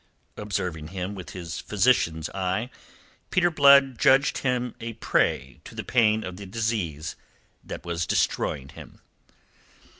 Observing 0.35 0.87
him 0.87 1.13
with 1.13 1.29
his 1.29 1.59
physician's 1.59 2.27
eye, 2.31 2.71
Peter 3.29 3.51
Blood 3.51 3.99
judged 3.99 4.39
him 4.39 4.73
a 4.79 4.93
prey 4.93 5.61
to 5.63 5.75
the 5.75 5.83
pain 5.83 6.23
of 6.23 6.37
the 6.37 6.47
disease 6.47 7.15
that 7.63 7.85
was 7.85 8.07
destroying 8.07 8.69
him. 8.69 8.99